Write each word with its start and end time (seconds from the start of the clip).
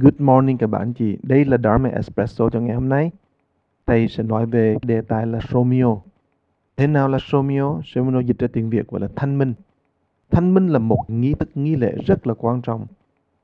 Good 0.00 0.14
morning 0.18 0.58
các 0.58 0.66
bạn 0.66 0.92
chị. 0.92 1.16
Đây 1.22 1.44
là 1.44 1.56
Dharma 1.64 1.88
Espresso 1.88 2.50
cho 2.50 2.60
ngày 2.60 2.74
hôm 2.74 2.88
nay. 2.88 3.10
Thầy 3.86 4.08
sẽ 4.08 4.22
nói 4.22 4.46
về 4.46 4.76
đề 4.82 5.00
tài 5.00 5.26
là 5.26 5.38
Somio. 5.48 5.96
Thế 6.76 6.86
nào 6.86 7.08
là 7.08 7.18
Somio? 7.20 7.80
Somio 7.84 8.20
dịch 8.20 8.38
ra 8.38 8.48
tiếng 8.52 8.70
Việt 8.70 8.88
gọi 8.88 9.00
là 9.00 9.08
thanh 9.16 9.38
minh. 9.38 9.54
Thanh 10.30 10.54
minh 10.54 10.68
là 10.68 10.78
một 10.78 11.04
nghi 11.08 11.34
thức 11.34 11.50
nghi 11.54 11.76
lễ 11.76 11.92
rất 12.06 12.26
là 12.26 12.34
quan 12.34 12.62
trọng 12.62 12.86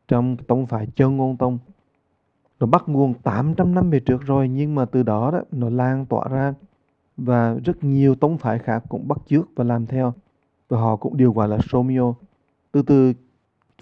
trong 0.08 0.36
tông 0.36 0.66
phái 0.66 0.86
chân 0.86 1.16
ngôn 1.16 1.36
tông. 1.36 1.58
Nó 2.60 2.66
bắt 2.66 2.82
nguồn 2.86 3.14
800 3.14 3.74
năm 3.74 3.90
về 3.90 4.00
trước 4.00 4.22
rồi 4.22 4.48
nhưng 4.48 4.74
mà 4.74 4.84
từ 4.84 5.02
đó, 5.02 5.30
đó 5.30 5.40
nó 5.52 5.70
lan 5.70 6.06
tỏa 6.06 6.28
ra 6.28 6.54
và 7.16 7.54
rất 7.64 7.84
nhiều 7.84 8.14
tông 8.14 8.38
phái 8.38 8.58
khác 8.58 8.84
cũng 8.88 9.08
bắt 9.08 9.18
chước 9.26 9.48
và 9.54 9.64
làm 9.64 9.86
theo 9.86 10.12
và 10.68 10.80
họ 10.80 10.96
cũng 10.96 11.16
đều 11.16 11.32
gọi 11.32 11.48
là 11.48 11.58
Somio. 11.68 12.14
Từ 12.72 12.82
từ 12.82 13.12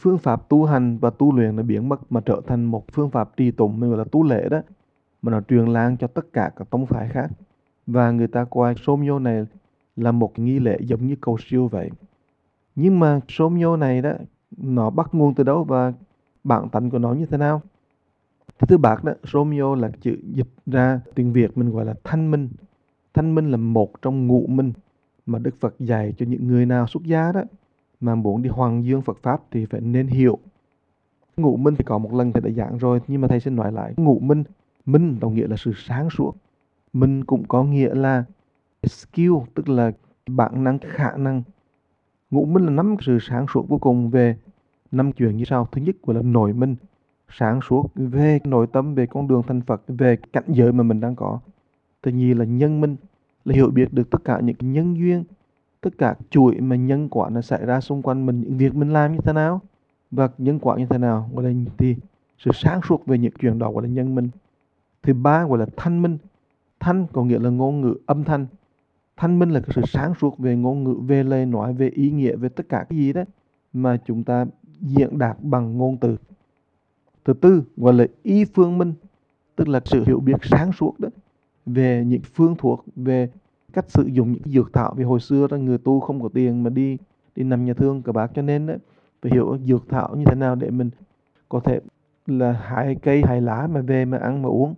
phương 0.01 0.19
pháp 0.19 0.49
tu 0.49 0.65
hành 0.65 0.99
và 0.99 1.11
tu 1.11 1.37
luyện 1.37 1.57
nó 1.57 1.63
biến 1.63 1.89
mất, 1.89 2.13
mà 2.13 2.21
trở 2.21 2.41
thành 2.47 2.65
một 2.65 2.85
phương 2.93 3.11
pháp 3.11 3.37
trì 3.37 3.51
tụng, 3.51 3.81
mình 3.81 3.91
gọi 3.91 3.99
là 3.99 4.05
tu 4.05 4.23
lễ 4.23 4.49
đó, 4.49 4.61
mà 5.23 5.33
nó 5.33 5.41
truyền 5.41 5.67
lan 5.67 5.97
cho 5.97 6.07
tất 6.07 6.33
cả 6.33 6.51
các 6.57 6.71
tông 6.71 6.87
phái 6.87 7.09
khác. 7.09 7.31
Và 7.87 8.11
người 8.11 8.29
ta 8.29 8.45
coi 8.45 8.75
Somyo 8.87 9.19
này 9.19 9.47
là 9.97 10.13
một 10.13 10.39
nghi 10.39 10.59
lễ 10.59 10.79
giống 10.81 11.07
như 11.07 11.17
cầu 11.21 11.37
siêu 11.47 11.69
vậy. 11.69 11.91
Nhưng 12.75 13.01
mà 13.01 13.21
Somyo 13.29 13.77
này 13.77 14.03
đó, 14.03 14.13
nó 14.57 14.91
bắt 14.91 15.09
nguồn 15.13 15.35
từ 15.35 15.45
đâu 15.45 15.65
và 15.65 15.93
bản 16.45 16.69
tánh 16.69 16.91
của 16.91 16.99
nó 16.99 17.13
như 17.13 17.27
thế 17.27 17.37
nào? 17.37 17.63
Thứ 18.59 18.67
thứ 18.67 18.79
bạc 18.79 19.05
đó, 19.05 19.13
Somyo 19.25 19.75
là 19.75 19.91
chữ 20.01 20.17
dịch 20.33 20.49
ra 20.67 21.01
tiếng 21.15 21.33
Việt 21.33 21.59
mình 21.59 21.71
gọi 21.71 21.85
là 21.85 21.95
thanh 22.05 22.31
minh. 22.31 22.49
Thanh 23.15 23.35
minh 23.35 23.51
là 23.51 23.57
một 23.57 24.03
trong 24.03 24.27
ngũ 24.27 24.47
minh 24.47 24.73
mà 25.27 25.39
Đức 25.39 25.55
Phật 25.61 25.75
dạy 25.79 26.15
cho 26.19 26.27
những 26.27 26.47
người 26.47 26.67
nào 26.67 26.87
xuất 26.87 27.03
gia 27.05 27.33
đó 27.33 27.43
mà 28.01 28.15
muốn 28.15 28.43
đi 28.43 28.51
hoàng 28.51 28.85
dương 28.85 29.03
Phật 29.03 29.19
Pháp 29.23 29.43
thì 29.51 29.67
phải 29.67 29.81
nên 29.81 30.07
hiểu. 30.07 30.39
Ngũ 31.37 31.57
minh 31.57 31.75
thì 31.79 31.85
có 31.85 31.99
một 31.99 32.13
lần 32.13 32.33
thầy 32.33 32.41
đã 32.41 32.51
giảng 32.51 32.79
rồi, 32.79 33.01
nhưng 33.09 33.21
mà 33.21 33.29
thầy 33.29 33.41
xin 33.41 33.57
nói 33.57 33.73
lại. 33.73 33.95
Ngũ 33.97 34.19
minh, 34.19 34.45
minh 34.87 35.21
đồng 35.21 35.35
nghĩa 35.35 35.47
là 35.47 35.57
sự 35.57 35.73
sáng 35.77 36.11
suốt. 36.11 36.37
Minh 36.93 37.25
cũng 37.25 37.45
có 37.49 37.65
nghĩa 37.65 37.95
là 37.95 38.25
skill, 38.87 39.33
tức 39.55 39.69
là 39.69 39.93
bản 40.27 40.65
năng, 40.65 40.79
khả 40.79 41.17
năng. 41.17 41.43
Ngũ 42.31 42.45
minh 42.45 42.65
là 42.65 42.71
nắm 42.71 42.97
sự 43.01 43.19
sáng 43.21 43.47
suốt 43.55 43.67
cuối 43.69 43.79
cùng 43.79 44.11
về 44.11 44.37
năm 44.91 45.13
chuyện 45.13 45.37
như 45.37 45.45
sau. 45.45 45.69
Thứ 45.73 45.81
nhất 45.81 45.97
gọi 46.03 46.17
là 46.17 46.23
nội 46.23 46.53
minh, 46.53 46.77
sáng 47.29 47.61
suốt 47.61 47.87
về 47.95 48.39
nội 48.45 48.67
tâm, 48.73 48.95
về 48.95 49.07
con 49.07 49.29
đường 49.29 49.43
thành 49.47 49.61
Phật, 49.61 49.83
về 49.89 50.17
cảnh 50.33 50.45
giới 50.49 50.73
mà 50.73 50.83
mình 50.83 51.01
đang 51.01 51.17
có. 51.17 51.41
Thứ 52.03 52.11
nhì 52.11 52.35
là 52.35 52.45
nhân 52.45 52.81
minh, 52.81 52.97
là 53.45 53.55
hiểu 53.55 53.71
biết 53.71 53.93
được 53.93 54.11
tất 54.11 54.25
cả 54.25 54.41
những 54.41 54.57
nhân 54.61 54.99
duyên, 54.99 55.25
tất 55.81 55.99
cả 55.99 56.15
chuỗi 56.31 56.61
mà 56.61 56.77
nhân 56.77 57.09
quả 57.09 57.31
nó 57.31 57.41
xảy 57.41 57.67
ra 57.67 57.81
xung 57.81 58.03
quanh 58.03 58.27
mình, 58.27 58.41
những 58.41 58.57
việc 58.59 58.75
mình 58.75 58.93
làm 58.93 59.13
như 59.13 59.19
thế 59.25 59.33
nào 59.33 59.61
và 60.11 60.29
nhân 60.39 60.59
quả 60.59 60.77
như 60.77 60.87
thế 60.91 60.99
nào, 60.99 61.31
gọi 61.35 61.45
là 61.45 61.51
thì 61.79 61.97
sự 62.39 62.51
sáng 62.55 62.81
suốt 62.89 63.07
về 63.07 63.19
những 63.19 63.33
chuyện 63.41 63.59
đó, 63.59 63.73
gọi 63.73 63.83
là 63.83 63.89
nhân 63.89 64.15
minh. 64.15 64.29
Thứ 65.03 65.15
ba, 65.15 65.45
gọi 65.45 65.59
là 65.59 65.67
thanh 65.77 66.03
minh. 66.03 66.19
Thanh 66.81 67.07
có 67.13 67.25
nghĩa 67.25 67.39
là 67.39 67.51
ngôn 67.51 67.81
ngữ 67.81 67.95
âm 68.07 68.25
thanh. 68.25 68.47
Thanh 69.17 69.39
minh 69.39 69.51
là 69.51 69.61
cái 69.61 69.71
sự 69.75 69.83
sáng 69.87 70.15
suốt 70.15 70.39
về 70.39 70.57
ngôn 70.57 70.85
ngữ, 70.85 70.95
về 71.07 71.23
lời 71.23 71.47
nói, 71.47 71.73
về 71.73 71.89
ý 71.89 72.11
nghĩa, 72.11 72.37
về 72.37 72.49
tất 72.49 72.69
cả 72.69 72.87
cái 72.89 72.99
gì 72.99 73.13
đó 73.13 73.23
mà 73.73 73.97
chúng 74.07 74.25
ta 74.25 74.47
diễn 74.81 75.19
đạt 75.19 75.37
bằng 75.43 75.79
ngôn 75.79 75.97
từ. 75.97 76.17
Thứ 77.25 77.33
tư, 77.33 77.63
gọi 77.77 77.95
là 77.95 78.07
y 78.23 78.45
phương 78.45 78.79
minh, 78.79 78.93
tức 79.57 79.69
là 79.69 79.81
sự 79.85 80.05
hiểu 80.07 80.21
biết 80.21 80.37
sáng 80.43 80.73
suốt 80.73 80.95
đó, 80.99 81.09
về 81.67 82.05
những 82.07 82.21
phương 82.35 82.55
thuốc 82.59 82.85
về 82.97 83.31
cách 83.73 83.91
sử 83.91 84.03
dụng 84.03 84.33
những 84.33 84.43
dược 84.45 84.73
thảo. 84.73 84.95
Vì 84.97 85.05
hồi 85.05 85.21
xưa 85.21 85.49
người 85.49 85.79
tu 85.79 86.01
không 86.01 86.23
có 86.23 86.29
tiền 86.35 86.63
mà 86.63 86.71
đi 86.71 86.99
đi 87.37 87.45
nằm 87.45 87.65
nhà 87.65 87.75
thương 87.75 88.03
cả 88.03 88.13
bác 88.13 88.35
cho 88.35 88.43
nên 88.43 88.67
đấy 88.67 88.79
phải 89.23 89.33
hiểu 89.33 89.59
dược 89.65 89.89
thảo 89.89 90.17
như 90.17 90.25
thế 90.25 90.35
nào 90.35 90.55
để 90.55 90.71
mình 90.71 90.91
có 91.49 91.61
thể 91.61 91.81
là 92.27 92.53
hái 92.53 92.95
cây, 92.95 93.23
hái 93.27 93.41
lá 93.41 93.69
mà 93.73 93.81
về 93.81 94.05
mà 94.05 94.19
ăn 94.19 94.43
mà 94.43 94.49
uống. 94.49 94.75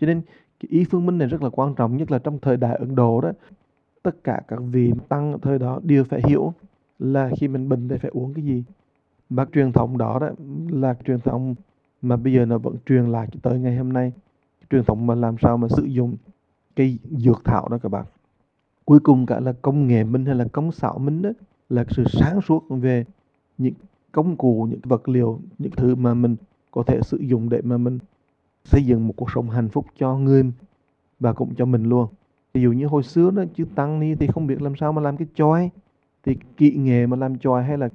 Cho 0.00 0.06
nên 0.06 0.22
cái 0.60 0.68
ý 0.70 0.84
phương 0.84 1.06
minh 1.06 1.18
này 1.18 1.28
rất 1.28 1.42
là 1.42 1.50
quan 1.52 1.74
trọng, 1.74 1.96
nhất 1.96 2.10
là 2.10 2.18
trong 2.18 2.38
thời 2.38 2.56
đại 2.56 2.76
Ấn 2.76 2.94
Độ 2.94 3.20
đó, 3.20 3.32
tất 4.02 4.24
cả 4.24 4.40
các 4.48 4.58
vị 4.70 4.92
tăng 5.08 5.32
ở 5.32 5.38
thời 5.42 5.58
đó 5.58 5.80
đều 5.82 6.04
phải 6.04 6.20
hiểu 6.26 6.52
là 6.98 7.30
khi 7.40 7.48
mình 7.48 7.68
bệnh 7.68 7.88
thì 7.88 7.96
phải 7.96 8.10
uống 8.14 8.34
cái 8.34 8.44
gì. 8.44 8.64
Bác 9.30 9.52
truyền 9.52 9.72
thống 9.72 9.98
đó 9.98 10.18
đó 10.18 10.30
là 10.68 10.94
truyền 11.06 11.20
thống 11.20 11.54
mà 12.02 12.16
bây 12.16 12.32
giờ 12.32 12.44
nó 12.44 12.58
vẫn 12.58 12.76
truyền 12.86 13.04
lại 13.04 13.28
cho 13.32 13.40
tới 13.42 13.58
ngày 13.58 13.76
hôm 13.76 13.92
nay. 13.92 14.12
Truyền 14.70 14.84
thống 14.84 15.06
mà 15.06 15.14
làm 15.14 15.36
sao 15.42 15.56
mà 15.56 15.68
sử 15.68 15.84
dụng 15.84 16.16
cái 16.78 16.98
dược 17.10 17.44
thảo 17.44 17.68
đó 17.68 17.78
các 17.82 17.88
bạn. 17.88 18.04
Cuối 18.84 19.00
cùng 19.00 19.26
cả 19.26 19.40
là 19.40 19.52
công 19.62 19.86
nghệ 19.86 20.04
minh 20.04 20.26
hay 20.26 20.34
là 20.34 20.44
công 20.52 20.72
xảo 20.72 20.98
minh 20.98 21.22
đó 21.22 21.30
là 21.68 21.84
sự 21.88 22.04
sáng 22.06 22.40
suốt 22.40 22.64
về 22.68 23.04
những 23.58 23.74
công 24.12 24.36
cụ, 24.36 24.66
những 24.70 24.80
vật 24.84 25.08
liệu, 25.08 25.40
những 25.58 25.72
thứ 25.76 25.94
mà 25.94 26.14
mình 26.14 26.36
có 26.70 26.82
thể 26.82 27.00
sử 27.02 27.18
dụng 27.20 27.48
để 27.48 27.60
mà 27.62 27.76
mình 27.76 27.98
xây 28.64 28.84
dựng 28.84 29.06
một 29.06 29.14
cuộc 29.16 29.30
sống 29.30 29.50
hạnh 29.50 29.68
phúc 29.68 29.86
cho 29.98 30.16
người 30.16 30.44
và 31.20 31.32
cũng 31.32 31.54
cho 31.54 31.64
mình 31.64 31.84
luôn. 31.84 32.06
Ví 32.54 32.62
dụ 32.62 32.72
như 32.72 32.86
hồi 32.86 33.02
xưa 33.02 33.30
đó 33.30 33.44
chứ 33.54 33.64
tăng 33.74 34.00
ni 34.00 34.14
thì 34.14 34.26
không 34.26 34.46
biết 34.46 34.62
làm 34.62 34.76
sao 34.76 34.92
mà 34.92 35.02
làm 35.02 35.16
cái 35.16 35.28
choi, 35.34 35.70
thì 36.24 36.36
kỹ 36.56 36.76
nghệ 36.76 37.06
mà 37.06 37.16
làm 37.16 37.38
choi 37.38 37.64
hay 37.64 37.78
là 37.78 37.88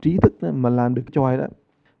trí 0.00 0.18
thức 0.22 0.32
mà 0.54 0.70
làm 0.70 0.94
được 0.94 1.04
choi 1.12 1.38
đó, 1.38 1.46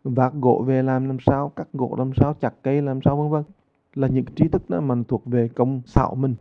vác 0.04 0.34
gỗ 0.34 0.64
về 0.66 0.82
làm 0.82 1.06
làm 1.06 1.16
sao, 1.26 1.52
cắt 1.56 1.68
gỗ 1.72 1.94
làm 1.98 2.10
sao, 2.16 2.34
chặt 2.40 2.54
cây 2.62 2.82
làm 2.82 3.00
sao, 3.04 3.16
vân 3.16 3.30
vân 3.30 3.42
là 3.96 4.08
những 4.08 4.24
trí 4.24 4.48
thức 4.48 4.70
đó 4.70 4.80
mà 4.80 4.94
thuộc 5.08 5.22
về 5.26 5.48
công 5.48 5.82
xảo 5.86 6.14
minh 6.14 6.34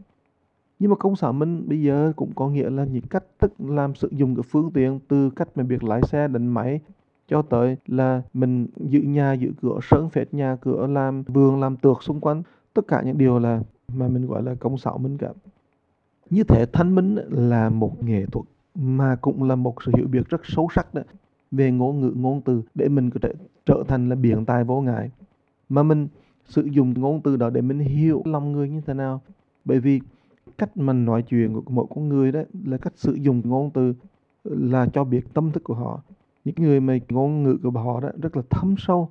nhưng 0.79 0.89
mà 0.89 0.95
công 0.95 1.16
xảo 1.16 1.33
minh 1.33 1.63
bây 1.67 1.81
giờ 1.81 2.13
cũng 2.16 2.31
có 2.35 2.49
nghĩa 2.49 2.69
là 2.69 2.85
những 2.85 3.07
cách 3.09 3.23
thức 3.39 3.53
làm 3.59 3.95
sử 3.95 4.09
dụng 4.11 4.35
cái 4.35 4.43
phương 4.49 4.71
tiện, 4.71 4.99
từ 5.07 5.29
cách 5.29 5.49
mà 5.55 5.63
việc 5.63 5.83
lái 5.83 6.01
xe, 6.01 6.27
đánh 6.27 6.47
máy, 6.47 6.79
cho 7.27 7.41
tới 7.41 7.77
là 7.88 8.21
mình 8.33 8.67
giữ 8.77 8.99
nhà, 8.99 9.33
giữ 9.33 9.51
cửa, 9.61 9.79
sơn 9.81 10.09
phết 10.09 10.33
nhà, 10.33 10.55
cửa 10.61 10.88
làm 10.88 11.23
vườn, 11.23 11.59
làm 11.59 11.77
tược 11.77 12.03
xung 12.03 12.19
quanh. 12.19 12.44
Tất 12.73 12.88
cả 12.88 13.01
những 13.05 13.17
điều 13.17 13.39
là 13.39 13.61
mà 13.94 14.07
mình 14.07 14.27
gọi 14.27 14.44
là 14.44 14.55
công 14.55 14.77
xảo 14.77 14.97
minh 14.97 15.17
cả. 15.17 15.29
Như 16.29 16.44
thế 16.44 16.65
thanh 16.73 16.95
minh 16.95 17.15
là 17.29 17.69
một 17.69 18.03
nghệ 18.03 18.25
thuật 18.25 18.45
mà 18.75 19.15
cũng 19.15 19.44
là 19.44 19.55
một 19.55 19.83
sự 19.85 19.91
hiểu 19.97 20.07
biết 20.07 20.29
rất 20.29 20.41
sâu 20.44 20.67
sắc 20.75 20.94
đó, 20.94 21.01
về 21.51 21.71
ngôn 21.71 22.01
ngữ, 22.01 22.13
ngôn 22.15 22.41
từ, 22.41 22.61
để 22.75 22.89
mình 22.89 23.09
có 23.09 23.19
thể 23.21 23.33
trở 23.65 23.83
thành 23.88 24.09
là 24.09 24.15
biện 24.15 24.45
tài 24.45 24.63
vô 24.63 24.81
ngại. 24.81 25.11
Mà 25.69 25.83
mình 25.83 26.07
sử 26.45 26.61
dụng 26.61 26.94
ngôn 26.97 27.22
từ 27.22 27.38
đó 27.38 27.50
để 27.50 27.61
mình 27.61 27.79
hiểu 27.79 28.22
lòng 28.25 28.51
người 28.51 28.69
như 28.69 28.81
thế 28.81 28.94
nào. 28.94 29.22
Bởi 29.66 29.79
vì 29.79 30.01
cách 30.57 30.78
mình 30.78 31.06
nói 31.06 31.22
chuyện 31.22 31.53
của 31.53 31.72
mỗi 31.72 31.85
con 31.95 32.09
người 32.09 32.31
đó 32.31 32.41
là 32.66 32.78
cách 32.78 32.94
sử 32.95 33.13
dụng 33.13 33.41
ngôn 33.45 33.69
từ 33.69 33.94
là 34.44 34.88
cho 34.94 35.03
biết 35.03 35.33
tâm 35.33 35.51
thức 35.51 35.63
của 35.63 35.73
họ. 35.73 36.01
Những 36.45 36.56
người 36.57 36.79
mà 36.79 36.97
ngôn 37.09 37.44
ngữ 37.44 37.57
của 37.63 37.69
họ 37.72 38.00
đó 38.00 38.09
rất 38.22 38.38
là 38.38 38.44
thâm 38.50 38.75
sâu 38.78 39.09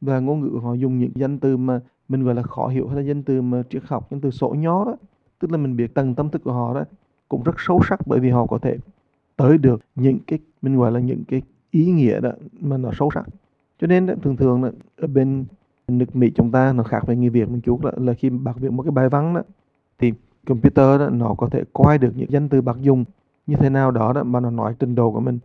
và 0.00 0.20
ngôn 0.20 0.40
ngữ 0.40 0.50
của 0.52 0.60
họ 0.60 0.74
dùng 0.74 0.98
những 0.98 1.12
danh 1.14 1.38
từ 1.38 1.56
mà 1.56 1.80
mình 2.08 2.24
gọi 2.24 2.34
là 2.34 2.42
khó 2.42 2.68
hiểu 2.68 2.88
hay 2.88 2.96
là 2.96 3.02
danh 3.02 3.22
từ 3.22 3.42
mà 3.42 3.62
triết 3.70 3.82
học 3.86 4.08
danh 4.10 4.20
từ 4.20 4.30
sổ 4.30 4.54
nhó 4.58 4.84
đó. 4.84 4.96
Tức 5.38 5.50
là 5.50 5.58
mình 5.58 5.76
biết 5.76 5.94
tầng 5.94 6.14
tâm 6.14 6.30
thức 6.30 6.44
của 6.44 6.52
họ 6.52 6.74
đó 6.74 6.84
cũng 7.28 7.42
rất 7.42 7.54
sâu 7.58 7.80
sắc 7.88 8.06
bởi 8.06 8.20
vì 8.20 8.30
họ 8.30 8.46
có 8.46 8.58
thể 8.58 8.76
tới 9.36 9.58
được 9.58 9.80
những 9.94 10.18
cái 10.26 10.38
mình 10.62 10.76
gọi 10.76 10.92
là 10.92 11.00
những 11.00 11.24
cái 11.28 11.42
ý 11.70 11.92
nghĩa 11.92 12.20
đó 12.20 12.30
mà 12.60 12.76
nó 12.76 12.90
sâu 12.98 13.10
sắc. 13.14 13.26
Cho 13.80 13.86
nên 13.86 14.06
đó, 14.06 14.14
thường 14.22 14.36
thường 14.36 14.62
đó, 14.62 14.68
ở 14.96 15.06
bên 15.06 15.44
nước 15.98 16.16
Mỹ 16.16 16.30
chúng 16.34 16.50
ta 16.50 16.72
nó 16.72 16.82
khác 16.82 17.06
với 17.06 17.16
người 17.16 17.30
Việt 17.30 17.48
một 17.48 17.58
chút 17.64 17.84
là, 17.84 17.92
là 17.96 18.12
khi 18.12 18.30
bác 18.30 18.56
viết 18.56 18.72
một 18.72 18.82
cái 18.82 18.90
bài 18.90 19.08
văn 19.08 19.34
đó 19.34 19.42
thì 19.98 20.12
computer 20.46 21.00
đó 21.00 21.08
nó 21.08 21.34
có 21.38 21.48
thể 21.48 21.64
coi 21.72 21.98
được 21.98 22.12
những 22.16 22.30
danh 22.30 22.48
từ 22.48 22.60
bác 22.60 22.80
dùng 22.80 23.04
như 23.46 23.56
thế 23.56 23.70
nào 23.70 23.90
đó, 23.90 24.12
đó 24.12 24.22
mà 24.22 24.40
nó 24.40 24.50
nói 24.50 24.74
trình 24.78 24.94
độ 24.94 25.12
của 25.12 25.20
mình. 25.20 25.38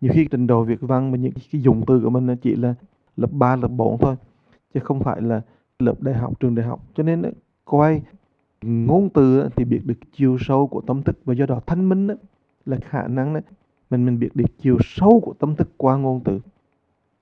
Nhiều 0.00 0.12
khi 0.14 0.28
trình 0.30 0.46
độ 0.46 0.64
việt 0.64 0.80
văn 0.80 1.10
và 1.10 1.16
những 1.16 1.32
cái 1.32 1.62
dùng 1.62 1.82
từ 1.86 2.00
của 2.00 2.10
mình 2.10 2.26
nó 2.26 2.34
chỉ 2.42 2.56
là 2.56 2.74
lớp 3.16 3.32
3, 3.32 3.56
lớp 3.56 3.68
4 3.68 3.98
thôi 3.98 4.16
chứ 4.74 4.80
không 4.80 5.00
phải 5.00 5.22
là 5.22 5.40
lớp 5.78 6.02
đại 6.02 6.14
học 6.14 6.40
trường 6.40 6.54
đại 6.54 6.66
học. 6.66 6.80
Cho 6.94 7.02
nên 7.02 7.22
đó, 7.22 7.28
coi 7.64 8.02
ngôn 8.62 9.08
từ 9.08 9.40
đó, 9.40 9.48
thì 9.56 9.64
biết 9.64 9.80
được 9.84 9.98
chiều 10.12 10.36
sâu 10.40 10.66
của 10.66 10.80
tâm 10.80 11.02
thức 11.02 11.18
và 11.24 11.34
do 11.34 11.46
đó 11.46 11.60
thanh 11.66 11.88
minh 11.88 12.06
đó, 12.06 12.14
là 12.66 12.76
khả 12.90 13.08
năng 13.08 13.34
đó, 13.34 13.40
mình 13.90 14.06
mình 14.06 14.18
biết 14.18 14.28
được 14.34 14.58
chiều 14.58 14.78
sâu 14.80 15.20
của 15.20 15.34
tâm 15.38 15.56
thức 15.56 15.68
qua 15.76 15.96
ngôn 15.96 16.20
từ. 16.24 16.40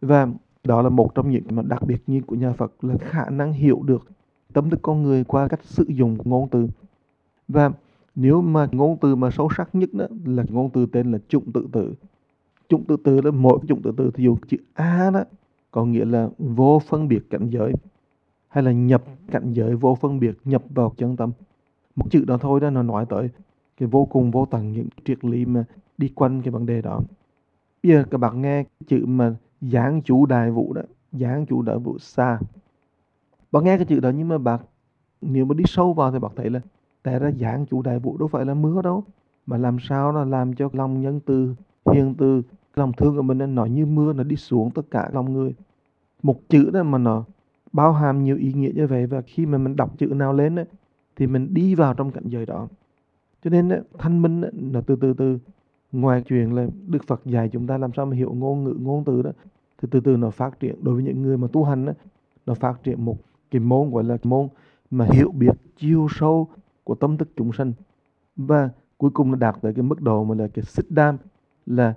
Và 0.00 0.28
đó 0.66 0.82
là 0.82 0.88
một 0.88 1.14
trong 1.14 1.30
những 1.30 1.44
mà 1.50 1.62
đặc 1.62 1.82
biệt 1.86 2.02
như 2.06 2.20
của 2.20 2.36
nhà 2.36 2.52
Phật 2.52 2.84
là 2.84 2.94
khả 3.00 3.30
năng 3.30 3.52
hiểu 3.52 3.82
được 3.82 4.08
tâm 4.52 4.70
thức 4.70 4.80
con 4.82 5.02
người 5.02 5.24
qua 5.24 5.48
cách 5.48 5.64
sử 5.64 5.84
dụng 5.88 6.18
ngôn 6.24 6.48
từ. 6.48 6.68
Và 7.48 7.70
nếu 8.14 8.42
mà 8.42 8.68
ngôn 8.72 8.96
từ 9.00 9.16
mà 9.16 9.30
sâu 9.30 9.48
sắc 9.56 9.74
nhất 9.74 9.94
đó 9.94 10.06
là 10.24 10.44
ngôn 10.48 10.70
từ 10.70 10.86
tên 10.86 11.12
là 11.12 11.18
chủng 11.28 11.52
tự 11.52 11.68
tử. 11.72 11.94
Chủng 12.68 12.84
tự 12.84 12.96
tử 12.96 13.20
là 13.20 13.30
mỗi 13.30 13.58
chủng 13.68 13.82
tự 13.82 13.92
tử 13.96 14.10
thì 14.14 14.24
dùng 14.24 14.38
chữ 14.48 14.56
a 14.74 15.10
đó, 15.10 15.20
có 15.70 15.84
nghĩa 15.84 16.04
là 16.04 16.28
vô 16.38 16.78
phân 16.88 17.08
biệt 17.08 17.30
cảnh 17.30 17.48
giới, 17.50 17.72
hay 18.48 18.64
là 18.64 18.72
nhập 18.72 19.04
cảnh 19.30 19.52
giới 19.52 19.76
vô 19.76 19.94
phân 19.94 20.20
biệt, 20.20 20.38
nhập 20.44 20.62
vào 20.70 20.92
chân 20.96 21.16
tâm. 21.16 21.32
Một 21.96 22.10
chữ 22.10 22.24
đó 22.24 22.38
thôi 22.38 22.60
đó, 22.60 22.70
nó 22.70 22.82
nói 22.82 23.06
tới 23.08 23.28
cái 23.76 23.88
vô 23.88 24.04
cùng 24.04 24.30
vô 24.30 24.46
tận 24.50 24.72
những 24.72 24.88
triết 25.04 25.24
lý 25.24 25.44
mà 25.44 25.64
đi 25.98 26.08
quanh 26.08 26.42
cái 26.42 26.50
vấn 26.50 26.66
đề 26.66 26.82
đó. 26.82 27.00
Bây 27.82 27.92
giờ 27.92 28.04
các 28.10 28.18
bạn 28.18 28.42
nghe 28.42 28.64
chữ 28.86 29.06
mà 29.06 29.34
giảng 29.60 30.02
chủ 30.02 30.26
đại 30.26 30.50
vụ 30.50 30.72
đó 30.72 30.82
giảng 31.12 31.46
chủ 31.46 31.62
đại 31.62 31.78
vụ 31.78 31.98
xa. 31.98 32.38
Bạn 33.52 33.64
nghe 33.64 33.76
cái 33.76 33.86
chữ 33.86 34.00
đó 34.00 34.10
nhưng 34.10 34.28
mà 34.28 34.38
bạn 34.38 34.60
nếu 35.20 35.44
mà 35.44 35.54
đi 35.54 35.64
sâu 35.66 35.92
vào 35.92 36.12
thì 36.12 36.18
bạn 36.18 36.32
thấy 36.36 36.50
là 36.50 36.60
tại 37.02 37.18
ra 37.18 37.30
giảng 37.30 37.66
chủ 37.66 37.82
đại 37.82 37.98
vụ 37.98 38.18
đâu 38.18 38.28
phải 38.28 38.44
là 38.44 38.54
mưa 38.54 38.82
đâu. 38.82 39.04
Mà 39.46 39.56
làm 39.56 39.76
sao 39.80 40.12
nó 40.12 40.24
làm 40.24 40.54
cho 40.54 40.68
lòng 40.72 41.00
nhân 41.00 41.20
từ 41.26 41.54
hiền 41.92 42.14
từ 42.18 42.42
lòng 42.76 42.92
thương 42.92 43.16
của 43.16 43.22
mình 43.22 43.54
nó 43.54 43.64
như 43.64 43.86
mưa 43.86 44.12
nó 44.12 44.22
đi 44.22 44.36
xuống 44.36 44.70
tất 44.70 44.82
cả 44.90 45.10
lòng 45.12 45.32
người. 45.32 45.54
Một 46.22 46.48
chữ 46.48 46.70
đó 46.70 46.82
mà 46.82 46.98
nó 46.98 47.24
bao 47.72 47.92
hàm 47.92 48.24
nhiều 48.24 48.36
ý 48.36 48.52
nghĩa 48.52 48.72
như 48.74 48.86
vậy 48.86 49.06
và 49.06 49.20
khi 49.20 49.46
mà 49.46 49.58
mình 49.58 49.76
đọc 49.76 49.98
chữ 49.98 50.06
nào 50.06 50.32
lên 50.32 50.58
ấy, 50.58 50.66
thì 51.16 51.26
mình 51.26 51.54
đi 51.54 51.74
vào 51.74 51.94
trong 51.94 52.10
cảnh 52.10 52.24
giới 52.26 52.46
đó. 52.46 52.68
Cho 53.44 53.50
nên 53.50 53.68
á, 53.68 53.78
thanh 53.98 54.22
minh 54.22 54.42
á, 54.42 54.48
là 54.72 54.80
từ 54.80 54.96
từ 54.96 55.14
từ 55.14 55.38
ngoài 56.00 56.22
chuyện 56.26 56.54
là 56.54 56.66
Đức 56.86 57.06
Phật 57.06 57.20
dạy 57.24 57.48
chúng 57.52 57.66
ta 57.66 57.78
làm 57.78 57.90
sao 57.96 58.06
mà 58.06 58.16
hiểu 58.16 58.32
ngôn 58.34 58.64
ngữ, 58.64 58.76
ngôn 58.80 59.04
từ 59.04 59.22
đó, 59.22 59.30
thì 59.78 59.88
từ 59.90 60.00
từ 60.00 60.16
nó 60.16 60.30
phát 60.30 60.60
triển. 60.60 60.84
Đối 60.84 60.94
với 60.94 61.04
những 61.04 61.22
người 61.22 61.36
mà 61.36 61.48
tu 61.52 61.64
hành 61.64 61.86
đó 61.86 61.92
nó 62.46 62.54
phát 62.54 62.82
triển 62.82 63.04
một 63.04 63.16
cái 63.50 63.60
môn 63.60 63.90
gọi 63.90 64.04
là 64.04 64.16
môn 64.22 64.48
mà 64.90 65.06
hiểu 65.12 65.30
biết 65.30 65.52
chiều 65.76 66.06
sâu 66.10 66.48
của 66.84 66.94
tâm 66.94 67.16
thức 67.16 67.28
chúng 67.36 67.52
sanh. 67.52 67.72
Và 68.36 68.70
cuối 68.98 69.10
cùng 69.10 69.30
nó 69.30 69.36
đạt 69.36 69.56
tới 69.62 69.74
cái 69.74 69.82
mức 69.82 70.02
độ 70.02 70.24
mà 70.24 70.34
là 70.34 70.48
cái 70.48 70.64
xích 70.64 70.90
đam, 70.90 71.16
là 71.66 71.94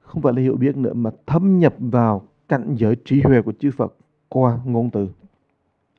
không 0.00 0.22
phải 0.22 0.32
là 0.32 0.42
hiểu 0.42 0.56
biết 0.56 0.76
nữa, 0.76 0.92
mà 0.94 1.10
thâm 1.26 1.58
nhập 1.58 1.74
vào 1.78 2.22
cảnh 2.48 2.74
giới 2.78 2.96
trí 3.04 3.22
huệ 3.22 3.42
của 3.42 3.52
chư 3.52 3.70
Phật 3.70 3.96
qua 4.28 4.58
ngôn 4.64 4.90
từ. 4.90 5.08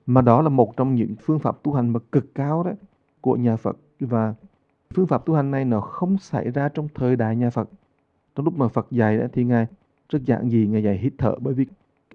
Mà 0.05 0.21
đó 0.21 0.41
là 0.41 0.49
một 0.49 0.77
trong 0.77 0.95
những 0.95 1.15
phương 1.21 1.39
pháp 1.39 1.63
tu 1.63 1.73
hành 1.73 1.89
mà 1.89 1.99
cực 2.11 2.35
cao 2.35 2.63
đó 2.63 2.71
của 3.21 3.35
nhà 3.35 3.55
Phật. 3.55 3.77
Và 3.99 4.33
phương 4.93 5.07
pháp 5.07 5.25
tu 5.25 5.33
hành 5.33 5.51
này 5.51 5.65
nó 5.65 5.81
không 5.81 6.17
xảy 6.17 6.51
ra 6.51 6.69
trong 6.69 6.87
thời 6.95 7.15
đại 7.15 7.35
nhà 7.35 7.49
Phật. 7.49 7.69
Trong 8.35 8.45
lúc 8.45 8.57
mà 8.57 8.67
Phật 8.67 8.87
dạy 8.91 9.17
đó, 9.17 9.25
thì 9.33 9.43
ngài 9.43 9.67
rất 10.09 10.25
giản 10.25 10.49
dị 10.49 10.67
ngài 10.67 10.83
dạy 10.83 10.97
hít 10.97 11.13
thở 11.17 11.35
bởi 11.39 11.53
vì 11.53 11.65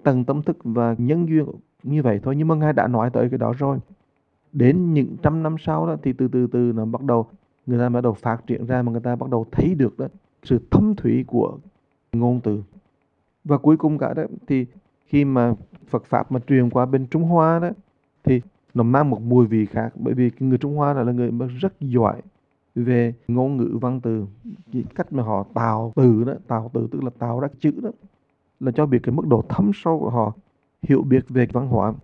tầng 0.02 0.24
tâm 0.24 0.42
thức 0.42 0.56
và 0.64 0.94
nhân 0.98 1.28
duyên 1.28 1.46
như 1.82 2.02
vậy 2.02 2.20
thôi. 2.22 2.36
Nhưng 2.36 2.48
mà 2.48 2.54
ngài 2.54 2.72
đã 2.72 2.86
nói 2.86 3.10
tới 3.10 3.28
cái 3.28 3.38
đó 3.38 3.52
rồi. 3.58 3.78
Đến 4.52 4.94
những 4.94 5.16
trăm 5.22 5.42
năm 5.42 5.56
sau 5.58 5.86
đó 5.86 5.96
thì 6.02 6.12
từ 6.12 6.28
từ 6.28 6.46
từ 6.46 6.72
nó 6.74 6.84
bắt 6.84 7.02
đầu 7.02 7.26
người 7.66 7.78
ta 7.78 7.88
bắt 7.88 8.00
đầu 8.00 8.14
phát 8.14 8.46
triển 8.46 8.66
ra 8.66 8.82
mà 8.82 8.92
người 8.92 9.00
ta 9.00 9.16
bắt 9.16 9.30
đầu 9.30 9.46
thấy 9.52 9.74
được 9.74 9.98
đó 9.98 10.06
sự 10.42 10.60
thâm 10.70 10.94
thủy 10.94 11.24
của 11.26 11.58
ngôn 12.12 12.40
từ. 12.40 12.62
Và 13.44 13.58
cuối 13.58 13.76
cùng 13.76 13.98
cả 13.98 14.14
đó 14.14 14.22
thì 14.46 14.66
khi 15.06 15.24
mà 15.24 15.54
Phật 15.88 16.04
pháp 16.04 16.32
mà 16.32 16.40
truyền 16.46 16.70
qua 16.70 16.86
bên 16.86 17.06
Trung 17.06 17.22
Hoa 17.22 17.58
đó 17.58 17.70
thì 18.24 18.40
nó 18.74 18.82
mang 18.82 19.10
một 19.10 19.22
mùi 19.22 19.46
vị 19.46 19.66
khác. 19.66 19.92
Bởi 19.96 20.14
vì 20.14 20.30
người 20.38 20.58
Trung 20.58 20.76
Hoa 20.76 20.92
là, 20.92 21.02
là 21.02 21.12
người 21.12 21.30
rất 21.60 21.80
giỏi 21.80 22.22
về 22.74 23.14
ngôn 23.28 23.56
ngữ 23.56 23.78
văn 23.80 24.00
từ 24.00 24.26
cái 24.72 24.84
cách 24.94 25.12
mà 25.12 25.22
họ 25.22 25.46
tạo 25.54 25.92
từ 25.96 26.24
đó, 26.24 26.32
tạo 26.46 26.70
từ 26.74 26.88
tức 26.92 27.04
là 27.04 27.10
tạo 27.18 27.40
ra 27.40 27.48
chữ 27.60 27.72
đó, 27.82 27.90
là 28.60 28.70
cho 28.70 28.86
biết 28.86 28.98
cái 29.02 29.14
mức 29.14 29.26
độ 29.26 29.44
thấm 29.48 29.70
sâu 29.74 29.98
của 29.98 30.10
họ, 30.10 30.32
hiểu 30.82 31.02
biết 31.02 31.24
về 31.28 31.46
văn 31.52 31.68
hóa. 31.68 31.94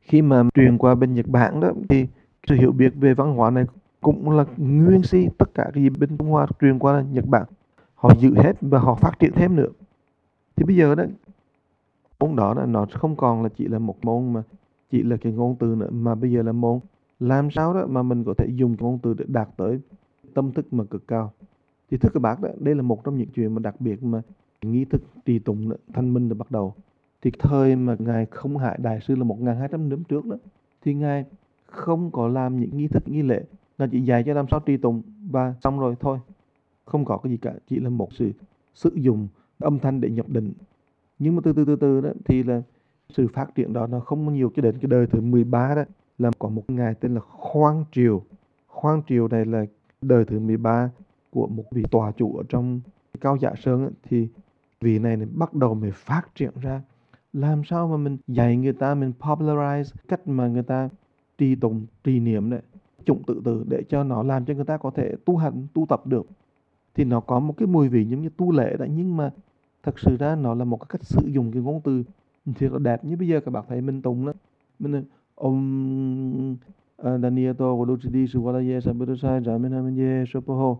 Khi 0.00 0.22
mà 0.22 0.42
truyền 0.54 0.78
qua 0.78 0.94
bên 0.94 1.14
Nhật 1.14 1.26
Bản 1.28 1.60
đó, 1.60 1.72
thì 1.88 2.06
sự 2.48 2.54
hiểu 2.54 2.72
biết 2.72 2.92
về 2.96 3.14
văn 3.14 3.34
hóa 3.34 3.50
này 3.50 3.64
cũng 4.00 4.30
là 4.30 4.44
nguyên 4.56 5.02
si 5.02 5.28
tất 5.38 5.54
cả 5.54 5.70
cái 5.74 5.82
gì 5.82 5.90
bên 5.90 6.16
Trung 6.16 6.28
Hoa 6.28 6.46
truyền 6.60 6.78
qua 6.78 7.04
Nhật 7.12 7.26
Bản. 7.26 7.44
Họ 7.94 8.10
giữ 8.18 8.34
hết 8.34 8.56
và 8.60 8.78
họ 8.78 8.94
phát 8.94 9.18
triển 9.18 9.32
thêm 9.32 9.56
nữa. 9.56 9.68
Thì 10.56 10.64
bây 10.64 10.76
giờ 10.76 10.94
đó, 10.94 11.04
môn 12.20 12.36
đó 12.36 12.54
là 12.54 12.66
nó 12.66 12.86
không 12.92 13.16
còn 13.16 13.42
là 13.42 13.48
chỉ 13.48 13.64
là 13.64 13.78
một 13.78 14.04
môn 14.04 14.32
mà 14.32 14.42
chỉ 14.90 15.02
là 15.02 15.16
cái 15.16 15.32
ngôn 15.32 15.56
từ 15.58 15.74
nữa, 15.74 15.90
mà 15.90 16.14
bây 16.14 16.32
giờ 16.32 16.42
là 16.42 16.52
môn 16.52 16.80
làm 17.20 17.50
sao 17.50 17.74
đó 17.74 17.86
mà 17.86 18.02
mình 18.02 18.24
có 18.24 18.34
thể 18.38 18.46
dùng 18.54 18.76
ngôn 18.78 18.98
từ 18.98 19.14
để 19.14 19.24
đạt 19.28 19.48
tới 19.56 19.80
tâm 20.34 20.52
thức 20.52 20.72
mà 20.72 20.84
cực 20.84 21.08
cao? 21.08 21.32
Thì 21.90 21.96
thưa 21.96 22.08
các 22.14 22.20
bác 22.20 22.40
đó, 22.40 22.48
đây 22.58 22.74
là 22.74 22.82
một 22.82 23.04
trong 23.04 23.18
những 23.18 23.28
chuyện 23.34 23.54
mà 23.54 23.60
đặc 23.60 23.80
biệt 23.80 24.02
mà 24.02 24.22
nghi 24.62 24.84
thức 24.84 25.02
trì 25.24 25.38
tụng 25.38 25.70
thanh 25.92 26.14
minh 26.14 26.28
đã 26.28 26.34
bắt 26.34 26.50
đầu. 26.50 26.74
Thì 27.22 27.30
thời 27.38 27.76
mà 27.76 27.96
ngài 27.98 28.26
không 28.26 28.56
hại 28.56 28.78
đại 28.82 29.00
sư 29.00 29.16
là 29.16 29.24
1.200 29.24 29.88
năm 29.88 30.04
trước 30.04 30.26
đó, 30.26 30.36
thì 30.84 30.94
ngài 30.94 31.24
không 31.66 32.10
có 32.10 32.28
làm 32.28 32.60
những 32.60 32.76
nghi 32.76 32.88
thức 32.88 33.08
nghi 33.08 33.22
lễ. 33.22 33.44
Ngài 33.78 33.88
chỉ 33.92 34.00
dạy 34.00 34.22
cho 34.26 34.34
làm 34.34 34.46
sao 34.50 34.60
trì 34.60 34.76
tụng 34.76 35.02
và 35.30 35.54
xong 35.60 35.80
rồi 35.80 35.94
thôi. 36.00 36.18
Không 36.84 37.04
có 37.04 37.16
cái 37.16 37.30
gì 37.30 37.36
cả, 37.36 37.54
chỉ 37.68 37.78
là 37.80 37.90
một 37.90 38.12
sự 38.12 38.32
sử 38.74 38.90
dụng 38.94 39.28
âm 39.58 39.78
thanh 39.78 40.00
để 40.00 40.10
nhập 40.10 40.28
định. 40.28 40.52
Nhưng 41.18 41.36
mà 41.36 41.40
từ 41.44 41.52
từ 41.52 41.64
từ 41.64 41.76
từ 41.76 42.00
đó 42.00 42.10
thì 42.24 42.42
là 42.42 42.62
sự 43.10 43.28
phát 43.28 43.54
triển 43.54 43.72
đó 43.72 43.86
nó 43.86 44.00
không 44.00 44.34
nhiều 44.34 44.52
cho 44.56 44.62
đến 44.62 44.78
cái 44.78 44.88
đời 44.88 45.06
thứ 45.06 45.20
13 45.20 45.74
đó 45.74 45.84
là 46.18 46.30
có 46.38 46.48
một 46.48 46.62
ngài 46.68 46.94
tên 46.94 47.14
là 47.14 47.20
Khoan 47.20 47.84
Triều. 47.92 48.22
Khoan 48.68 49.02
Triều 49.08 49.28
này 49.28 49.44
là 49.44 49.64
đời 50.02 50.24
thứ 50.24 50.38
13 50.38 50.90
của 51.30 51.46
một 51.46 51.64
vị 51.70 51.82
tòa 51.90 52.12
chủ 52.12 52.36
ở 52.36 52.42
trong 52.48 52.80
Cao 53.20 53.36
Dạ 53.36 53.50
Sơn 53.58 53.82
ấy, 53.82 53.92
thì 54.02 54.28
vị 54.80 54.98
này, 54.98 55.16
này 55.16 55.28
bắt 55.34 55.54
đầu 55.54 55.74
mới 55.74 55.90
phát 55.90 56.22
triển 56.34 56.50
ra. 56.60 56.82
Làm 57.32 57.64
sao 57.64 57.88
mà 57.88 57.96
mình 57.96 58.16
dạy 58.26 58.56
người 58.56 58.72
ta 58.72 58.94
mình 58.94 59.12
popularize 59.20 59.94
cách 60.08 60.28
mà 60.28 60.46
người 60.46 60.62
ta 60.62 60.88
trì 61.38 61.54
tụng 61.54 61.86
trì 62.04 62.20
niệm 62.20 62.50
đấy 62.50 62.60
chủng 63.06 63.22
tự 63.26 63.40
tử 63.44 63.64
để 63.68 63.82
cho 63.88 64.04
nó 64.04 64.22
làm 64.22 64.44
cho 64.44 64.54
người 64.54 64.64
ta 64.64 64.76
có 64.76 64.90
thể 64.90 65.14
tu 65.24 65.36
hành 65.36 65.66
tu 65.74 65.86
tập 65.88 66.06
được. 66.06 66.26
Thì 66.94 67.04
nó 67.04 67.20
có 67.20 67.40
một 67.40 67.54
cái 67.56 67.66
mùi 67.66 67.88
vị 67.88 68.04
giống 68.04 68.22
như 68.22 68.28
tu 68.36 68.52
lệ 68.52 68.76
đấy 68.78 68.88
nhưng 68.96 69.16
mà 69.16 69.30
thật 69.82 69.94
sự 69.98 70.16
ra 70.16 70.36
nó 70.36 70.54
là 70.54 70.64
một 70.64 70.76
cái 70.76 70.86
cách 70.88 71.04
sử 71.04 71.26
dụng 71.26 71.52
cái 71.52 71.62
ngôn 71.62 71.80
từ 71.84 72.04
thiệt 72.54 72.72
là 72.72 72.78
đẹp 72.78 73.04
như 73.04 73.16
bây 73.16 73.28
giờ 73.28 73.40
các 73.40 73.50
bạn 73.50 73.64
thấy 73.68 73.80
minh 73.80 74.02
tùng 74.02 74.26
đó. 74.26 74.32
Mình 74.78 75.04
ông 75.36 76.56
uh, 77.02 77.20
Daniel 77.22 77.52
của 77.58 77.86
Dochidi 77.88 78.24
Suwalaye 78.24 78.80
Sabudosai 78.80 79.40
Raminamanye 79.44 80.24
Sopoho 80.32 80.76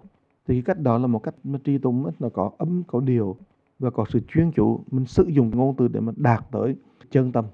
thì 0.47 0.55
cái 0.55 0.63
cách 0.63 0.79
đó 0.79 0.99
là 0.99 1.07
một 1.07 1.19
cách 1.19 1.35
mà 1.45 1.59
tri 1.65 1.79
tùng 1.79 2.11
nó 2.19 2.29
có 2.29 2.51
âm 2.59 2.83
có 2.87 3.01
điều 3.01 3.37
và 3.79 3.91
có 3.91 4.05
sự 4.09 4.21
chuyên 4.29 4.51
chủ. 4.51 4.81
Mình 4.91 5.07
sử 5.07 5.25
dụng 5.29 5.51
ngôn 5.57 5.77
từ 5.77 5.89
để 5.89 6.01
mà 6.01 6.13
đạt 6.17 6.45
tới 6.51 6.77
chân 7.11 7.33
tâm. 7.33 7.45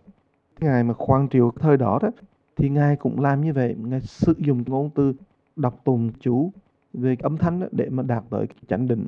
Ngài 0.61 0.85
mà 0.85 0.95
khoan 0.95 1.29
triều 1.29 1.53
thời 1.61 1.77
đó 1.77 1.99
đó 2.03 2.11
thì 2.57 2.69
ngài 2.69 2.97
cũng 2.97 3.21
làm 3.21 3.41
như 3.41 3.53
vậy. 3.53 3.77
Ngài 3.79 4.01
sử 4.01 4.35
dụng 4.39 4.65
ngôn 4.67 4.91
từ 4.91 5.15
đọc 5.57 5.81
tùng 5.85 6.11
chú 6.21 6.51
về 6.93 7.17
âm 7.23 7.37
thanh 7.37 7.61
đó 7.61 7.67
để 7.73 7.91
mà 7.91 8.03
đạt 8.03 8.25
tới 8.31 8.47
chánh 8.69 8.89
định. 8.89 9.07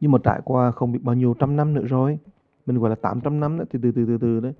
Nhưng 0.00 0.10
mà 0.10 0.18
trải 0.24 0.40
qua 0.44 0.70
không 0.70 0.92
biết 0.92 1.00
bao 1.02 1.14
nhiêu 1.14 1.34
trăm 1.38 1.56
năm 1.56 1.74
nữa 1.74 1.84
rồi 1.84 2.18
mình 2.66 2.78
gọi 2.78 2.90
là 2.90 2.96
800 2.96 3.40
năm 3.40 3.58
đó 3.58 3.64
thì 3.70 3.78
từ 3.82 3.92
từ 3.92 4.06
từ 4.06 4.18
từ 4.18 4.40
đấy 4.40 4.52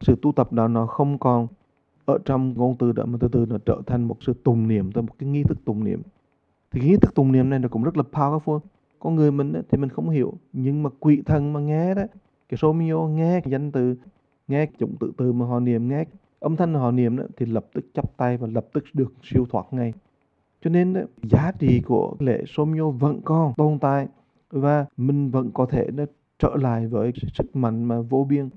sự 0.00 0.16
tu 0.22 0.32
tập 0.32 0.52
đó 0.52 0.68
nó 0.68 0.86
không 0.86 1.18
còn 1.18 1.46
ở 2.04 2.18
trong 2.24 2.54
ngôn 2.56 2.76
từ 2.78 2.92
đó 2.92 3.04
mà 3.06 3.18
từ 3.20 3.28
từ 3.28 3.46
nó 3.48 3.58
trở 3.66 3.82
thành 3.86 4.02
một 4.04 4.16
sự 4.20 4.32
tùng 4.44 4.68
niệm 4.68 4.92
tới 4.92 5.02
một 5.02 5.18
cái 5.18 5.28
nghi 5.28 5.42
thức 5.42 5.58
tùng 5.64 5.84
niệm. 5.84 6.02
Thì 6.70 6.80
cái 6.80 6.90
nghi 6.90 6.96
thức 6.96 7.14
tùng 7.14 7.32
niệm 7.32 7.50
này 7.50 7.58
nó 7.58 7.68
cũng 7.68 7.82
rất 7.82 7.96
là 7.96 8.02
powerful. 8.12 8.60
Con 8.98 9.14
người 9.14 9.32
mình 9.32 9.52
ấy, 9.52 9.62
thì 9.70 9.78
mình 9.78 9.90
không 9.90 10.10
hiểu 10.10 10.32
nhưng 10.52 10.82
mà 10.82 10.90
quỷ 11.00 11.22
thần 11.26 11.52
mà 11.52 11.60
nghe 11.60 11.94
đó 11.94 12.02
cái 12.48 12.58
Romeo 12.62 13.08
nghe 13.08 13.40
cái 13.40 13.50
danh 13.50 13.72
từ 13.72 13.96
nghe 14.48 14.66
chủng 14.78 14.96
tự 15.00 15.12
từ 15.16 15.32
mà 15.32 15.46
họ 15.46 15.60
niệm 15.60 15.88
nghe 15.88 16.04
âm 16.40 16.56
thanh 16.56 16.74
họ 16.74 16.90
niệm 16.90 17.16
đó, 17.16 17.24
thì 17.36 17.46
lập 17.46 17.66
tức 17.74 17.84
chắp 17.94 18.16
tay 18.16 18.36
và 18.36 18.46
lập 18.46 18.66
tức 18.72 18.84
được 18.94 19.12
siêu 19.22 19.46
thoát 19.50 19.66
ngay. 19.70 19.92
Cho 20.62 20.70
nên 20.70 20.92
đó, 20.92 21.00
giá 21.22 21.52
trị 21.58 21.80
của 21.80 22.14
lễ 22.18 22.44
Romeo 22.56 22.90
vẫn 22.90 23.20
còn 23.24 23.54
tồn 23.56 23.78
tại 23.78 24.08
và 24.50 24.86
mình 24.96 25.30
vẫn 25.30 25.50
có 25.54 25.66
thể 25.66 25.86
nó 25.94 26.04
trở 26.38 26.56
lại 26.56 26.86
với 26.86 27.12
sức 27.32 27.56
mạnh 27.56 27.84
mà 27.84 28.00
vô 28.00 28.26
biên 28.28 28.48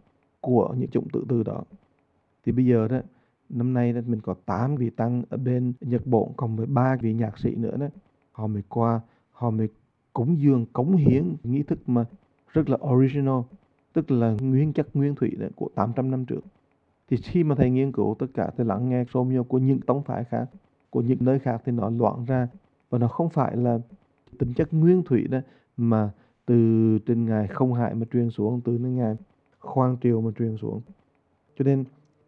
của 0.42 0.74
những 0.78 0.90
chủng 0.90 1.08
tự 1.14 1.26
từ 1.30 1.44
đó. 1.44 1.64
Thì 2.46 2.52
bây 2.52 2.66
giờ 2.66 2.88
đó 2.88 2.98
năm 3.54 3.74
nay 3.74 3.94
mình 3.94 4.22
có 4.22 4.36
8 4.46 4.76
vị 4.76 4.90
tăng 4.90 5.24
ở 5.30 5.38
bên 5.38 5.74
Nhật 5.82 6.08
Bản 6.08 6.34
cộng 6.38 6.56
với 6.56 6.66
ba 6.66 6.96
vị 7.02 7.14
nhạc 7.14 7.40
sĩ 7.40 7.56
nữa 7.56 7.78
đó. 7.78 7.88
Họ 8.32 8.48
mới 8.48 8.64
qua 8.70 9.02
họ 9.32 9.50
mới 9.50 9.68
cúng 10.14 10.40
dường 10.40 10.66
cống 10.74 10.96
hiến 10.96 11.36
nghi 11.44 11.64
thức 11.64 11.90
mà 11.90 12.06
rất 12.48 12.70
là 12.70 12.78
original 12.94 13.40
tức 13.94 14.12
là 14.12 14.36
nguyên 14.42 14.74
chất 14.74 14.88
nguyên 14.94 15.16
thủy 15.16 15.36
đó, 15.40 15.48
của 15.56 15.70
800 15.76 16.12
năm 16.12 16.26
trước. 16.26 16.42
Thì 17.10 17.18
khi 17.18 17.44
mà 17.44 17.56
thầy 17.56 17.70
nghiên 17.70 17.92
cứu 17.92 18.16
tất 18.20 18.28
cả 18.34 18.52
thầy 18.58 18.66
lắng 18.66 18.90
nghe 18.90 19.06
Romeo 19.14 19.44
của 19.44 19.58
những 19.58 19.82
tông 19.82 20.04
phái 20.04 20.24
khác 20.24 20.46
của 20.90 21.02
những 21.02 21.18
nơi 21.22 21.40
khác 21.40 21.62
thì 21.66 21.72
nó 21.72 21.90
loạn 21.90 22.26
ra. 22.26 22.48
Và 22.90 23.00
nó 23.00 23.08
không 23.08 23.30
phải 23.30 23.58
là 23.58 23.80
tính 24.40 24.54
chất 24.54 24.74
nguyên 24.74 25.04
thủy 25.04 25.28
đó 25.28 25.40
mà 25.78 26.12
từ 26.46 27.00
trên 27.06 27.26
ngài 27.26 27.48
không 27.48 27.74
hại 27.74 27.96
mà 27.96 28.06
truyền 28.14 28.30
xuống 28.30 28.62
từ 28.62 28.78
ngài 28.78 29.16
khoan 29.60 29.98
triều 30.02 30.22
mà 30.22 30.32
truyền 30.40 30.58
xuống. 30.58 30.82
Cho 31.58 31.66
nên 31.66 31.84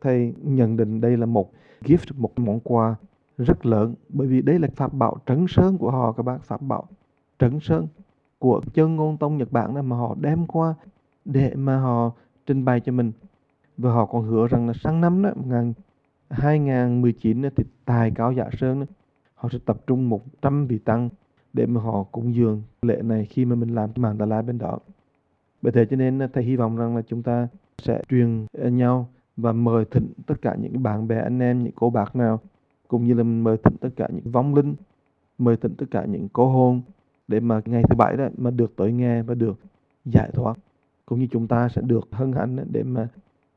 thầy 0.05 0.33
nhận 0.43 0.77
định 0.77 1.01
đây 1.01 1.17
là 1.17 1.25
một 1.25 1.51
gift 1.81 2.13
một 2.17 2.39
món 2.39 2.59
quà 2.59 2.95
rất 3.37 3.65
lớn 3.65 3.95
bởi 4.09 4.27
vì 4.27 4.41
đây 4.41 4.59
là 4.59 4.67
pháp 4.75 4.93
bảo 4.93 5.17
trấn 5.25 5.45
sơn 5.49 5.77
của 5.77 5.91
họ 5.91 6.11
các 6.11 6.23
bác 6.23 6.43
pháp 6.43 6.61
bảo 6.61 6.87
trấn 7.39 7.59
sơn 7.59 7.87
của 8.39 8.61
chân 8.73 8.95
ngôn 8.95 9.17
tông 9.17 9.37
Nhật 9.37 9.51
Bản 9.51 9.75
đó 9.75 9.81
mà 9.81 9.95
họ 9.95 10.15
đem 10.21 10.47
qua 10.47 10.73
để 11.25 11.55
mà 11.55 11.79
họ 11.79 12.11
trình 12.45 12.65
bày 12.65 12.79
cho 12.79 12.91
mình 12.91 13.11
và 13.77 13.91
họ 13.91 14.05
còn 14.05 14.23
hứa 14.23 14.47
rằng 14.47 14.67
là 14.67 14.73
sang 14.73 15.01
năm 15.01 15.23
đó 15.23 15.31
2019 16.29 17.41
thì 17.55 17.63
tài 17.85 18.11
Cao 18.11 18.31
Giả 18.31 18.45
Sơn 18.59 18.79
đó, 18.79 18.85
họ 19.35 19.49
sẽ 19.51 19.59
tập 19.65 19.77
trung 19.87 20.09
100 20.09 20.67
vị 20.67 20.77
tăng 20.77 21.09
để 21.53 21.65
mà 21.65 21.81
họ 21.81 22.03
cúng 22.03 22.35
dường 22.35 22.61
lễ 22.81 23.01
này 23.01 23.25
khi 23.25 23.45
mà 23.45 23.55
mình 23.55 23.75
làm 23.75 23.89
màn 23.95 24.17
Đà 24.17 24.25
La 24.25 24.41
bên 24.41 24.57
đó. 24.57 24.79
Bởi 25.61 25.71
thế 25.71 25.85
cho 25.85 25.95
nên 25.95 26.19
thầy 26.33 26.43
hy 26.43 26.55
vọng 26.55 26.77
rằng 26.77 26.95
là 26.95 27.01
chúng 27.01 27.23
ta 27.23 27.47
sẽ 27.77 28.01
truyền 28.09 28.45
ờ, 28.53 28.69
nhau 28.69 29.07
và 29.37 29.51
mời 29.51 29.85
thịnh 29.85 30.13
tất 30.25 30.35
cả 30.41 30.55
những 30.55 30.83
bạn 30.83 31.07
bè 31.07 31.19
anh 31.19 31.39
em 31.39 31.63
những 31.63 31.73
cô 31.75 31.89
bác 31.89 32.15
nào 32.15 32.39
cũng 32.87 33.05
như 33.05 33.13
là 33.13 33.23
mình 33.23 33.43
mời 33.43 33.57
thịnh 33.57 33.77
tất 33.77 33.89
cả 33.95 34.07
những 34.13 34.31
vong 34.31 34.55
linh 34.55 34.75
mời 35.37 35.57
thịnh 35.57 35.75
tất 35.75 35.85
cả 35.91 36.05
những 36.05 36.27
cô 36.33 36.47
hôn 36.47 36.81
để 37.27 37.39
mà 37.39 37.61
ngày 37.65 37.83
thứ 37.89 37.95
bảy 37.95 38.17
đó 38.17 38.27
mà 38.37 38.51
được 38.51 38.75
tới 38.75 38.91
nghe 38.91 39.21
và 39.21 39.33
được 39.33 39.59
giải 40.05 40.29
thoát 40.33 40.57
cũng 41.05 41.19
như 41.19 41.27
chúng 41.31 41.47
ta 41.47 41.69
sẽ 41.69 41.81
được 41.81 42.07
hân 42.11 42.31
hạnh 42.31 42.57
để 42.71 42.83
mà 42.83 43.07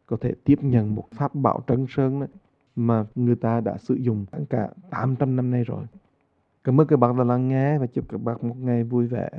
có 0.06 0.16
thể 0.20 0.34
tiếp 0.44 0.58
nhận 0.62 0.94
một 0.94 1.04
pháp 1.10 1.34
bảo 1.34 1.60
trân 1.66 1.86
sơn 1.88 2.20
đó, 2.20 2.26
mà 2.76 3.06
người 3.14 3.36
ta 3.36 3.60
đã 3.60 3.76
sử 3.78 3.94
dụng 3.94 4.26
cả 4.50 4.68
800 4.90 5.36
năm 5.36 5.50
nay 5.50 5.64
rồi. 5.64 5.84
Cảm 6.64 6.80
ơn 6.80 6.86
các 6.86 6.96
bạn 6.96 7.16
đã 7.16 7.24
lắng 7.24 7.48
nghe 7.48 7.78
và 7.78 7.86
chúc 7.86 8.04
các 8.08 8.22
bạn 8.22 8.36
một 8.42 8.56
ngày 8.58 8.84
vui 8.84 9.06
vẻ. 9.06 9.30